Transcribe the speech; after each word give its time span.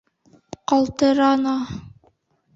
Ҡалтырана. 0.71 1.55